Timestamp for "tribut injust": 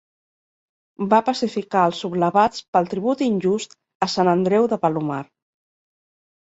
2.95-3.79